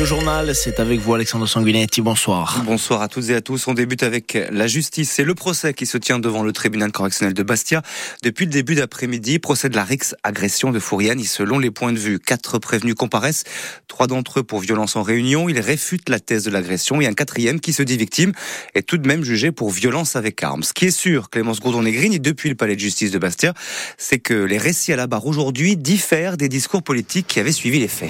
Le 0.00 0.06
journal, 0.06 0.54
c'est 0.54 0.80
avec 0.80 0.98
vous 1.00 1.12
Alexandre 1.12 1.46
Sanguinetti. 1.46 2.00
Bonsoir. 2.00 2.62
Bonsoir 2.64 3.02
à 3.02 3.08
toutes 3.08 3.28
et 3.28 3.34
à 3.34 3.42
tous. 3.42 3.68
On 3.68 3.74
débute 3.74 4.02
avec 4.02 4.32
la 4.50 4.66
justice. 4.66 5.10
C'est 5.10 5.24
le 5.24 5.34
procès 5.34 5.74
qui 5.74 5.84
se 5.84 5.98
tient 5.98 6.18
devant 6.18 6.42
le 6.42 6.54
tribunal 6.54 6.90
correctionnel 6.90 7.34
de 7.34 7.42
Bastia. 7.42 7.82
Depuis 8.22 8.46
le 8.46 8.50
début 8.50 8.74
d'après-midi, 8.76 9.38
procès 9.38 9.68
de 9.68 9.76
la 9.76 9.84
Rix 9.84 10.14
agression 10.22 10.70
de 10.70 10.78
Fouriani. 10.78 11.26
Selon 11.26 11.58
les 11.58 11.70
points 11.70 11.92
de 11.92 11.98
vue, 11.98 12.18
quatre 12.18 12.58
prévenus 12.58 12.94
comparaissent. 12.94 13.44
Trois 13.88 14.06
d'entre 14.06 14.40
eux 14.40 14.42
pour 14.42 14.60
violence 14.60 14.96
en 14.96 15.02
réunion. 15.02 15.50
Ils 15.50 15.60
réfutent 15.60 16.08
la 16.08 16.18
thèse 16.18 16.44
de 16.44 16.50
l'agression 16.50 17.02
et 17.02 17.06
un 17.06 17.12
quatrième 17.12 17.60
qui 17.60 17.74
se 17.74 17.82
dit 17.82 17.98
victime 17.98 18.32
est 18.74 18.88
tout 18.88 18.96
de 18.96 19.06
même 19.06 19.22
jugé 19.22 19.52
pour 19.52 19.68
violence 19.68 20.16
avec 20.16 20.42
armes. 20.42 20.62
Ce 20.62 20.72
qui 20.72 20.86
est 20.86 20.96
sûr, 20.96 21.28
Clémence 21.28 21.60
Gourdon-Negrini, 21.60 22.20
depuis 22.20 22.48
le 22.48 22.54
palais 22.54 22.74
de 22.74 22.80
justice 22.80 23.10
de 23.10 23.18
Bastia, 23.18 23.52
c'est 23.98 24.18
que 24.18 24.32
les 24.32 24.56
récits 24.56 24.94
à 24.94 24.96
la 24.96 25.06
barre 25.06 25.26
aujourd'hui 25.26 25.76
diffèrent 25.76 26.38
des 26.38 26.48
discours 26.48 26.82
politiques 26.82 27.26
qui 27.26 27.38
avaient 27.38 27.52
suivi 27.52 27.80
les 27.80 27.88
faits. 27.88 28.08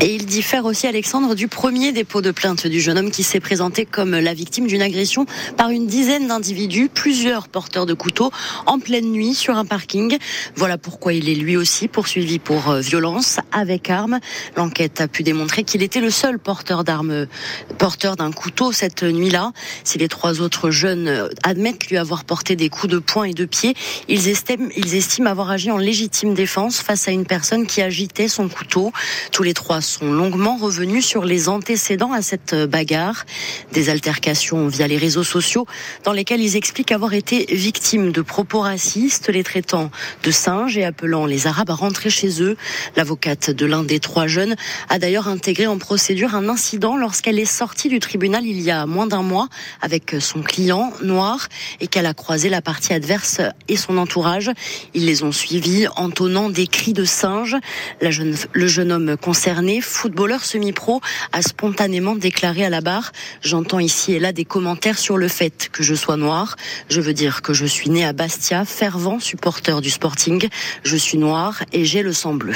Et 0.00 0.14
il 0.14 0.24
diffère 0.24 0.64
aussi, 0.64 0.86
Alexandre, 0.86 1.17
du 1.18 1.48
premier 1.48 1.90
dépôt 1.90 2.22
de 2.22 2.30
plainte 2.30 2.68
du 2.68 2.80
jeune 2.80 2.96
homme 2.96 3.10
qui 3.10 3.24
s'est 3.24 3.40
présenté 3.40 3.84
comme 3.84 4.12
la 4.12 4.34
victime 4.34 4.68
d'une 4.68 4.82
agression 4.82 5.26
par 5.56 5.70
une 5.70 5.88
dizaine 5.88 6.28
d'individus, 6.28 6.88
plusieurs 6.88 7.48
porteurs 7.48 7.86
de 7.86 7.94
couteaux, 7.94 8.30
en 8.66 8.78
pleine 8.78 9.10
nuit 9.10 9.34
sur 9.34 9.56
un 9.56 9.64
parking. 9.64 10.16
Voilà 10.54 10.78
pourquoi 10.78 11.12
il 11.12 11.28
est 11.28 11.34
lui 11.34 11.56
aussi 11.56 11.88
poursuivi 11.88 12.38
pour 12.38 12.70
euh, 12.70 12.80
violence 12.80 13.38
avec 13.50 13.90
arme. 13.90 14.20
L'enquête 14.56 15.00
a 15.00 15.08
pu 15.08 15.24
démontrer 15.24 15.64
qu'il 15.64 15.82
était 15.82 16.00
le 16.00 16.10
seul 16.10 16.38
porteur 16.38 16.84
d'armes, 16.84 17.26
porteur 17.78 18.14
d'un 18.14 18.30
couteau 18.30 18.70
cette 18.70 19.02
nuit-là. 19.02 19.52
Si 19.82 19.98
les 19.98 20.08
trois 20.08 20.40
autres 20.40 20.70
jeunes 20.70 21.28
admettent 21.42 21.88
lui 21.88 21.96
avoir 21.96 22.24
porté 22.24 22.54
des 22.54 22.68
coups 22.68 22.92
de 22.92 22.98
poing 22.98 23.24
et 23.24 23.34
de 23.34 23.44
pied, 23.44 23.74
ils 24.06 24.28
estiment, 24.28 24.68
ils 24.76 24.94
estiment 24.94 25.30
avoir 25.30 25.50
agi 25.50 25.72
en 25.72 25.78
légitime 25.78 26.34
défense 26.34 26.78
face 26.80 27.08
à 27.08 27.10
une 27.10 27.26
personne 27.26 27.66
qui 27.66 27.82
agitait 27.82 28.28
son 28.28 28.48
couteau. 28.48 28.92
Tous 29.32 29.42
les 29.42 29.54
trois 29.54 29.80
sont 29.80 30.12
longuement 30.12 30.56
revenus 30.56 31.07
sur 31.08 31.24
les 31.24 31.48
antécédents 31.48 32.12
à 32.12 32.20
cette 32.20 32.54
bagarre. 32.54 33.24
Des 33.72 33.88
altercations 33.88 34.68
via 34.68 34.86
les 34.86 34.98
réseaux 34.98 35.24
sociaux 35.24 35.66
dans 36.04 36.12
lesquelles 36.12 36.42
ils 36.42 36.54
expliquent 36.54 36.92
avoir 36.92 37.14
été 37.14 37.46
victimes 37.48 38.12
de 38.12 38.20
propos 38.20 38.60
racistes, 38.60 39.30
les 39.30 39.42
traitant 39.42 39.90
de 40.22 40.30
singes 40.30 40.76
et 40.76 40.84
appelant 40.84 41.24
les 41.24 41.46
Arabes 41.46 41.70
à 41.70 41.74
rentrer 41.74 42.10
chez 42.10 42.42
eux. 42.42 42.58
L'avocate 42.94 43.50
de 43.50 43.64
l'un 43.64 43.84
des 43.84 44.00
trois 44.00 44.26
jeunes 44.26 44.54
a 44.90 44.98
d'ailleurs 44.98 45.28
intégré 45.28 45.66
en 45.66 45.78
procédure 45.78 46.34
un 46.34 46.46
incident 46.50 46.98
lorsqu'elle 46.98 47.38
est 47.38 47.46
sortie 47.46 47.88
du 47.88 48.00
tribunal 48.00 48.44
il 48.44 48.60
y 48.60 48.70
a 48.70 48.84
moins 48.84 49.06
d'un 49.06 49.22
mois 49.22 49.48
avec 49.80 50.14
son 50.20 50.42
client 50.42 50.92
noir 51.02 51.48
et 51.80 51.86
qu'elle 51.86 52.04
a 52.04 52.12
croisé 52.12 52.50
la 52.50 52.60
partie 52.60 52.92
adverse 52.92 53.40
et 53.68 53.78
son 53.78 53.96
entourage. 53.96 54.50
Ils 54.92 55.06
les 55.06 55.22
ont 55.22 55.32
suivis 55.32 55.86
entonnant 55.96 56.50
des 56.50 56.66
cris 56.66 56.92
de 56.92 57.04
singes. 57.04 57.56
La 58.02 58.10
jeune, 58.10 58.36
le 58.52 58.66
jeune 58.66 58.92
homme 58.92 59.16
concerné 59.16 59.80
footballeur 59.80 60.44
semi-pro, 60.44 60.97
a 61.32 61.42
spontanément 61.42 62.14
déclaré 62.14 62.64
à 62.64 62.70
la 62.70 62.80
barre 62.80 63.12
J'entends 63.42 63.78
ici 63.78 64.12
et 64.12 64.18
là 64.18 64.32
des 64.32 64.44
commentaires 64.44 64.98
sur 64.98 65.16
le 65.16 65.28
fait 65.28 65.68
que 65.72 65.82
je 65.82 65.94
sois 65.94 66.16
noir. 66.16 66.56
Je 66.88 67.00
veux 67.00 67.14
dire 67.14 67.42
que 67.42 67.52
je 67.52 67.66
suis 67.66 67.90
né 67.90 68.04
à 68.04 68.12
Bastia, 68.12 68.64
fervent 68.64 69.20
supporter 69.20 69.80
du 69.80 69.90
Sporting. 69.90 70.48
Je 70.82 70.96
suis 70.96 71.18
noir 71.18 71.62
et 71.72 71.84
j'ai 71.84 72.02
le 72.02 72.12
sang 72.12 72.34
bleu. 72.34 72.54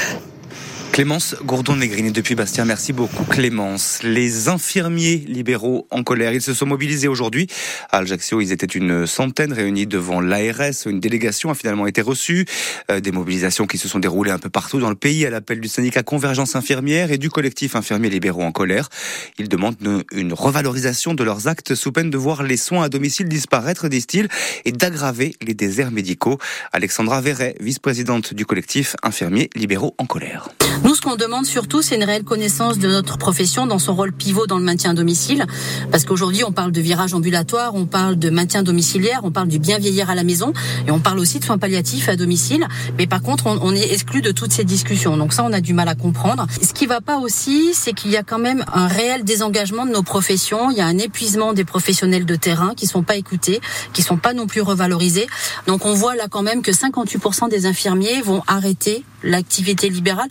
Clémence 0.93 1.37
Gourdon-Négriné 1.43 2.11
depuis 2.11 2.35
Bastia. 2.35 2.67
Merci 2.67 2.93
beaucoup 2.93 3.25
Clémence. 3.25 4.01
Les 4.03 4.51
infirmiers 4.51 5.25
libéraux 5.27 5.87
en 5.91 6.03
colère, 6.03 6.35
ils 6.35 6.43
se 6.43 6.53
sont 6.53 6.67
mobilisés 6.67 7.09
aujourd'hui. 7.09 7.47
À 7.91 8.01
Ajaccio, 8.01 8.43
ils 8.43 8.53
étaient 8.53 8.67
une 8.67 9.07
centaine 9.07 9.55
réunis 9.55 9.87
devant 9.87 10.21
l'ARS. 10.21 10.85
Une 10.85 11.01
délégation 11.01 11.49
a 11.49 11.55
finalement 11.55 11.87
été 11.87 12.03
reçue. 12.03 12.45
Euh, 12.91 13.01
des 13.01 13.11
mobilisations 13.11 13.67
qui 13.67 13.79
se 13.79 13.89
sont 13.89 14.01
déroulées 14.01 14.33
un 14.33 14.39
peu 14.39 14.51
partout 14.51 14.81
dans 14.81 14.91
le 14.91 14.95
pays 14.95 15.25
à 15.25 15.31
l'appel 15.31 15.61
du 15.61 15.69
syndicat 15.69 16.03
Convergence 16.03 16.57
infirmière 16.57 17.11
et 17.11 17.17
du 17.17 17.31
collectif 17.31 17.75
infirmiers 17.75 18.11
libéraux 18.11 18.43
en 18.43 18.53
colère. 18.53 18.91
Ils 19.39 19.49
demandent 19.49 19.77
une 20.13 20.35
revalorisation 20.35 21.15
de 21.15 21.25
leurs 21.25 21.49
actes 21.49 21.75
sous 21.75 21.93
peine 21.93 22.11
de 22.11 22.19
voir 22.19 22.43
les 22.43 22.59
soins 22.59 22.85
à 22.85 22.89
domicile 22.91 23.29
disparaître, 23.29 23.89
disent-ils, 23.89 24.29
et 24.67 24.73
d'aggraver 24.73 25.37
les 25.41 25.55
déserts 25.55 25.91
médicaux. 25.91 26.37
Alexandra 26.71 27.23
Verret, 27.23 27.55
vice-présidente 27.61 28.35
du 28.35 28.45
collectif 28.45 28.95
infirmiers 29.03 29.49
libéraux 29.57 29.95
en 29.97 30.05
colère. 30.05 30.51
Nous, 30.85 30.97
ce 30.97 31.01
qu'on 31.01 31.15
demande 31.15 31.47
surtout, 31.47 31.81
c'est 31.81 31.95
une 31.95 32.03
réelle 32.03 32.25
connaissance 32.25 32.77
de 32.77 32.89
notre 32.89 33.17
profession 33.17 33.67
dans 33.67 33.79
son 33.79 33.95
rôle 33.95 34.13
pivot 34.13 34.49
dans 34.49 34.59
le 34.59 34.65
maintien 34.65 34.91
à 34.91 34.95
domicile. 34.95 35.47
Parce 35.93 36.05
qu'aujourd'hui, 36.05 36.43
on 36.43 36.51
parle 36.51 36.73
de 36.73 36.81
virage 36.81 37.15
ambulatoire, 37.15 37.77
on 37.77 37.87
parle 37.87 38.17
de 38.17 38.31
maintien 38.31 38.65
domiciliaire, 38.65 39.21
on 39.23 39.31
parle 39.31 39.47
du 39.47 39.61
bien 39.61 39.79
vieillir 39.79 40.11
à 40.11 40.17
la 40.17 40.25
maison, 40.25 40.53
et 40.89 40.91
on 40.91 40.99
parle 40.99 41.21
aussi 41.21 41.39
de 41.39 41.45
soins 41.45 41.57
palliatifs 41.57 42.09
à 42.09 42.17
domicile. 42.17 42.67
Mais 42.99 43.07
par 43.07 43.23
contre, 43.23 43.47
on, 43.47 43.75
est 43.77 43.93
exclu 43.93 44.23
de 44.23 44.33
toutes 44.33 44.53
ces 44.53 44.65
discussions. 44.65 45.17
Donc 45.17 45.33
ça, 45.33 45.45
on 45.45 45.53
a 45.53 45.61
du 45.61 45.73
mal 45.73 45.87
à 45.87 45.95
comprendre. 45.95 46.49
Ce 46.61 46.73
qui 46.73 46.87
va 46.87 47.01
pas 47.01 47.19
aussi, 47.19 47.75
c'est 47.75 47.93
qu'il 47.93 48.11
y 48.11 48.17
a 48.17 48.25
quand 48.25 48.41
même 48.41 48.65
un 48.75 48.89
réel 48.89 49.23
désengagement 49.23 49.87
de 49.87 49.93
nos 49.93 50.03
professions. 50.03 50.73
Il 50.73 50.79
y 50.79 50.81
a 50.81 50.87
un 50.87 50.99
épuisement 50.99 51.53
des 51.53 51.65
professionnels 51.65 52.27
de 52.27 52.35
terrain 52.35 52.75
qui 52.75 52.89
sont 52.89 53.05
pas 53.05 53.15
écoutés, 53.15 53.61
qui 53.93 54.03
sont 54.03 54.17
pas 54.17 54.35
non 54.35 54.49
plus 54.49 54.63
revalorisés. 54.63 55.29
Donc 55.69 55.87
on 55.87 55.95
voit 55.95 56.17
là 56.17 56.27
quand 56.29 56.43
même 56.43 56.61
que 56.61 56.73
58% 56.73 57.49
des 57.49 57.67
infirmiers 57.67 58.21
vont 58.21 58.43
arrêter 58.49 59.05
l'activité 59.23 59.89
libérale 59.89 60.29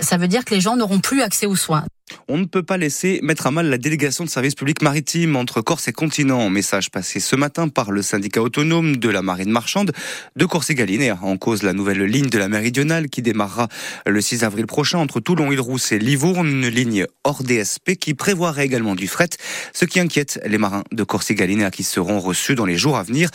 ça 0.00 0.16
veut 0.16 0.28
dire 0.28 0.44
que 0.44 0.54
les 0.54 0.60
gens 0.60 0.76
n'auront 0.76 1.00
plus 1.00 1.22
accès 1.22 1.46
aux 1.46 1.56
soins. 1.56 1.84
On 2.32 2.38
ne 2.38 2.44
peut 2.44 2.62
pas 2.62 2.76
laisser 2.76 3.18
mettre 3.24 3.48
à 3.48 3.50
mal 3.50 3.68
la 3.68 3.76
délégation 3.76 4.22
de 4.22 4.28
service 4.30 4.54
public 4.54 4.82
maritime 4.82 5.34
entre 5.34 5.62
Corse 5.62 5.88
et 5.88 5.92
continent. 5.92 6.48
Message 6.48 6.92
passé 6.92 7.18
ce 7.18 7.34
matin 7.34 7.66
par 7.66 7.90
le 7.90 8.02
syndicat 8.02 8.40
autonome 8.40 8.98
de 8.98 9.08
la 9.08 9.20
marine 9.20 9.50
marchande 9.50 9.90
de 10.36 10.44
Corse-et-Galinée. 10.44 11.10
En 11.10 11.36
cause 11.38 11.64
la 11.64 11.72
nouvelle 11.72 12.04
ligne 12.04 12.28
de 12.28 12.38
la 12.38 12.46
méridionale 12.46 13.08
qui 13.08 13.20
démarrera 13.20 13.66
le 14.06 14.20
6 14.20 14.44
avril 14.44 14.66
prochain 14.66 15.00
entre 15.00 15.18
Toulon, 15.18 15.50
Île-Rousse 15.50 15.90
et 15.90 15.98
Livourne. 15.98 16.46
Une 16.46 16.68
ligne 16.68 17.04
hors 17.24 17.42
DSP 17.42 17.96
qui 17.96 18.14
prévoirait 18.14 18.64
également 18.64 18.94
du 18.94 19.08
fret. 19.08 19.30
Ce 19.72 19.84
qui 19.84 19.98
inquiète 19.98 20.40
les 20.46 20.58
marins 20.58 20.84
de 20.92 21.02
Corse-et-Galinée 21.02 21.68
qui 21.72 21.82
seront 21.82 22.20
reçus 22.20 22.54
dans 22.54 22.64
les 22.64 22.76
jours 22.76 22.96
à 22.96 23.02
venir 23.02 23.30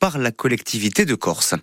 par 0.00 0.18
la 0.18 0.32
collectivité 0.32 1.04
de 1.04 1.14
Corse. 1.14 1.54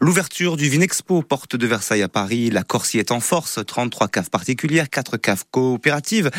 L'ouverture 0.00 0.56
du 0.56 0.68
Vinexpo, 0.68 1.22
porte 1.22 1.56
de 1.56 1.66
Versailles 1.66 2.02
à 2.02 2.08
Paris. 2.08 2.50
La 2.50 2.62
Corse 2.62 2.94
y 2.94 3.00
est 3.00 3.10
en 3.10 3.18
force. 3.18 3.58
33 3.66 4.06
caves 4.06 4.30
particulières, 4.30 4.88
4 4.88 5.16
caves 5.16 5.42
coopératives 5.50 6.30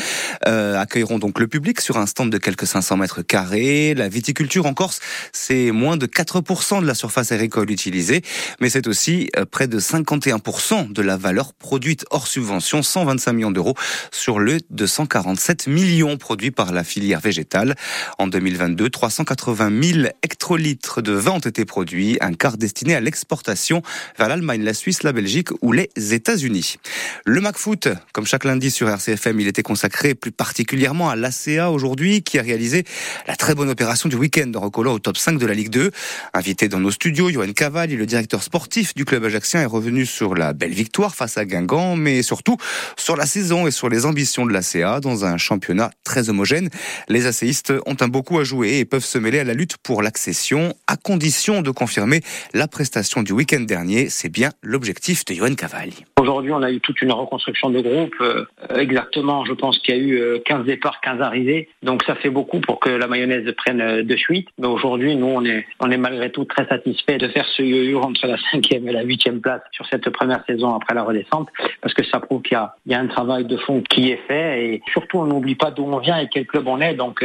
euh, 0.48 0.80
accueilleront 0.80 1.20
donc 1.20 1.40
le 1.40 1.48
public 1.48 1.82
sur 1.82 1.98
un 1.98 2.06
stand 2.06 2.32
de 2.32 2.38
quelques 2.38 2.68
500 2.68 2.98
mètres 2.98 3.22
carrés. 3.22 3.94
La 3.94 4.10
viticulture 4.10 4.66
en 4.66 4.74
Corse, 4.74 5.00
c'est 5.32 5.72
moins 5.72 5.98
de 5.98 6.06
4% 6.06 6.82
de 6.82 6.88
la 6.88 6.94
surface 6.94 7.32
agricole 7.32 7.72
utilisée, 7.72 8.22
mais 8.60 8.70
c'est 8.70 8.88
aussi 8.88 9.30
euh, 9.38 9.46
près 9.46 9.68
de 9.68 9.80
51% 9.80 10.92
de 10.92 11.02
la 11.02 11.18
valeur 11.18 11.54
produite 11.54 12.06
hors 12.12 12.28
subvention, 12.28 12.84
125 12.84 13.34
millions 13.34 13.52
d'euros 13.52 13.76
sur 14.12 14.40
le 14.40 14.58
247 14.70 15.68
millions 15.68 16.18
produits 16.18 16.52
par 16.52 16.72
la 16.72 16.84
filière 16.84 17.20
végétale. 17.20 17.76
En 18.18 18.28
2022, 18.28 18.90
380 18.90 19.82
000 19.82 20.08
hectolitres 20.24 21.02
de 21.02 21.14
vin 21.14 21.32
ont 21.34 21.40
été 21.40 21.66
produits, 21.66 22.18
un 22.22 22.34
quart 22.34 22.58
destiné 22.58 22.96
à 22.96 23.00
l'exportation 23.00 23.82
vers 24.18 24.30
l'Allemagne, 24.30 24.64
la 24.64 24.74
Suisse, 24.74 25.04
la 25.04 25.14
Belgique 25.14 25.50
ou 25.62 25.72
les 25.72 25.90
États-Unis. 25.96 26.78
Le 27.26 27.42
MacFoot, 27.42 27.90
comme 28.14 28.26
chaque 28.26 28.44
lundi 28.44 28.72
sur 28.72 28.90
RCFM, 28.90 29.40
il 29.40 29.48
était 29.48 29.64
consacré 29.64 29.87
plus 29.90 30.32
particulièrement 30.32 31.10
à 31.10 31.16
l'ACA 31.16 31.72
aujourd'hui, 31.72 32.22
qui 32.22 32.40
a 32.40 32.42
réalisé 32.42 32.84
la 33.28 33.36
très 33.36 33.56
bonne 33.56 33.70
opération 33.70 34.10
du 34.10 34.16
week-end 34.16 34.52
en 34.56 34.60
recollant 34.60 34.94
au 34.94 35.00
top 35.00 35.18
5 35.18 35.38
de 35.38 35.46
la 35.46 35.54
Ligue 35.54 35.70
2. 35.70 35.92
Invité 36.34 36.68
dans 36.68 36.80
nos 36.80 36.92
studios, 36.92 37.30
Johan 37.30 37.52
Cavalli, 37.54 37.96
le 37.96 38.06
directeur 38.06 38.44
sportif 38.44 38.94
du 38.96 39.06
club 39.06 39.24
ajaxien, 39.24 39.62
est 39.62 39.66
revenu 39.66 40.06
sur 40.06 40.36
la 40.36 40.54
belle 40.54 40.74
victoire 40.74 41.16
face 41.16 41.38
à 41.38 41.46
Guingamp, 41.46 41.96
mais 41.96 42.22
surtout 42.22 42.58
sur 42.96 43.16
la 43.16 43.26
saison 43.26 43.68
et 43.68 43.72
sur 43.72 43.90
les 43.90 44.06
ambitions 44.06 44.46
de 44.46 44.54
l'ACA 44.54 45.00
dans 45.00 45.26
un 45.26 45.38
championnat 45.38 45.92
très 46.04 46.30
homogène. 46.30 46.70
Les 47.10 47.26
ACistes 47.26 47.74
ont 47.86 47.98
un 48.00 48.08
beau 48.08 48.24
coup 48.24 48.40
à 48.40 48.44
jouer 48.44 48.80
et 48.80 48.86
peuvent 48.86 49.06
se 49.06 49.18
mêler 49.18 49.40
à 49.40 49.44
la 49.44 49.54
lutte 49.54 49.78
pour 49.78 50.02
l'accession, 50.02 50.74
à 50.88 50.98
condition 50.98 51.62
de 51.62 51.72
confirmer 51.72 52.22
la 52.54 52.68
prestation 52.68 53.24
du 53.24 53.32
week-end 53.32 53.62
dernier. 53.62 54.10
C'est 54.10 54.30
bien 54.30 54.52
l'objectif 54.62 55.26
de 55.26 55.34
Johan 55.34 55.56
Cavalli. 55.56 56.06
Aujourd'hui, 56.20 56.52
on 56.52 56.62
a 56.62 56.72
eu 56.72 56.80
toute 56.82 57.02
une 57.02 57.12
reconstruction 57.12 57.70
de 57.70 57.82
groupe. 57.82 58.16
Euh, 58.22 58.46
exactement, 58.76 59.46
je 59.46 59.54
pense 59.54 59.77
qu'il 59.80 59.96
y 59.96 60.00
a 60.00 60.02
eu 60.02 60.42
15 60.46 60.62
euh, 60.62 60.64
départs, 60.64 61.02
15 61.02 61.22
arrivées. 61.22 61.70
Donc 61.84 62.04
ça 62.04 62.16
fait 62.16 62.30
beaucoup 62.30 62.60
pour 62.60 62.80
que 62.80 62.90
la 62.90 63.08
mayonnaise 63.08 63.52
prenne 63.56 63.82
euh, 63.82 64.04
de 64.04 64.16
suite. 64.16 64.48
Mais 64.58 64.68
aujourd'hui, 64.68 65.16
nous, 65.16 65.28
on 65.28 65.46
est, 65.46 65.66
on 65.80 65.92
est 65.92 65.98
malgré 65.98 66.32
tout 66.32 66.46
très 66.46 66.66
satisfait 66.68 67.18
de 67.18 67.28
faire 67.28 67.46
ce 67.56 67.62
yo-yo 67.62 68.02
entre 68.02 68.28
la 68.28 68.38
cinquième 68.52 68.88
et 68.88 68.92
la 68.92 69.04
huitième 69.04 69.42
place 69.42 69.62
sur 69.72 69.86
cette 69.88 70.10
première 70.10 70.44
saison 70.46 70.74
après 70.74 70.96
la 70.96 71.04
redescente, 71.04 71.50
parce 71.82 71.94
que 71.94 72.04
ça 72.04 72.20
prouve 72.20 72.42
qu'il 72.42 72.58
y 72.86 72.92
y 72.92 72.94
a 72.94 73.00
un 73.00 73.08
travail 73.08 73.46
de 73.46 73.58
fond 73.58 73.82
qui 73.82 74.12
est 74.12 74.22
fait. 74.28 74.66
Et 74.66 74.82
surtout, 74.92 75.20
on 75.20 75.26
n'oublie 75.26 75.56
pas 75.56 75.72
d'où 75.72 75.84
on 75.84 76.00
vient 76.00 76.18
et 76.20 76.28
quel 76.32 76.46
club 76.46 76.68
on 76.68 76.80
est. 76.82 76.94
Donc 76.94 77.24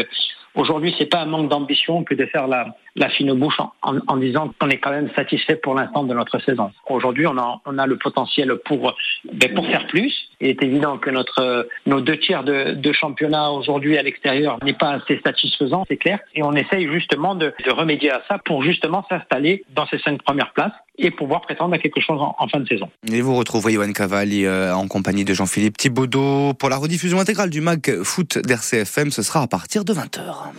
Aujourd'hui, 0.54 0.94
c'est 0.99 1.06
pas 1.06 1.20
un 1.20 1.26
manque 1.26 1.49
d'ambition 1.49 2.04
que 2.04 2.14
de 2.14 2.26
faire 2.26 2.46
la, 2.46 2.76
la 2.96 3.08
fine 3.08 3.32
bouche 3.32 3.58
en, 3.58 3.72
en, 4.06 4.16
disant 4.16 4.52
qu'on 4.58 4.69
est 4.69 4.78
quand 4.78 4.90
même 4.90 5.10
satisfait 5.16 5.56
pour 5.56 5.75
l'instant 5.75 6.04
de 6.04 6.12
notre 6.12 6.38
saison. 6.40 6.70
Aujourd'hui, 6.88 7.26
on 7.26 7.38
a, 7.38 7.60
on 7.64 7.78
a 7.78 7.87
le 7.87 7.96
potentiel 7.96 8.54
pour, 8.64 8.94
ben, 9.32 9.54
pour 9.54 9.66
faire 9.66 9.87
plus. 9.87 10.14
Il 10.40 10.49
est 10.49 10.62
évident 10.62 10.99
que 10.99 11.10
notre, 11.10 11.69
nos 11.87 12.00
deux 12.00 12.19
tiers 12.19 12.44
de, 12.44 12.72
de 12.75 12.93
championnat 12.93 13.50
aujourd'hui 13.50 13.96
à 13.96 14.02
l'extérieur 14.02 14.58
n'est 14.62 14.75
pas 14.75 14.90
assez 14.90 15.20
satisfaisant, 15.25 15.84
c'est 15.88 15.96
clair. 15.96 16.19
Et 16.34 16.43
on 16.43 16.52
essaye 16.52 16.87
justement 16.93 17.34
de, 17.34 17.55
de 17.64 17.70
remédier 17.70 18.10
à 18.10 18.22
ça 18.28 18.38
pour 18.44 18.62
justement 18.62 19.05
s'installer 19.08 19.64
dans 19.75 19.87
ces 19.87 19.98
cinq 19.98 20.22
premières 20.22 20.52
places 20.52 20.72
et 20.98 21.10
pouvoir 21.10 21.40
prétendre 21.40 21.74
à 21.74 21.78
quelque 21.78 22.00
chose 22.00 22.20
en, 22.20 22.48
fin 22.48 22.60
de 22.60 22.68
saison. 22.68 22.88
Et 23.10 23.20
vous 23.20 23.34
retrouvez 23.34 23.72
Yoann 23.72 23.92
Cavalli 23.92 24.44
euh, 24.44 24.74
en 24.74 24.86
compagnie 24.88 25.24
de 25.24 25.34
Jean-Philippe 25.34 25.78
Thibaudot 25.78 26.54
pour 26.54 26.68
la 26.68 26.76
rediffusion 26.76 27.18
intégrale 27.18 27.50
du 27.50 27.60
MAC 27.60 28.02
Foot 28.02 28.38
d'RCFM. 28.38 29.10
Ce 29.10 29.22
sera 29.22 29.42
à 29.42 29.46
partir 29.46 29.84
de 29.84 29.94
20h. 29.94 30.50